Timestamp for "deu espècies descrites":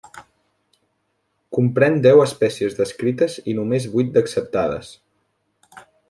2.07-3.35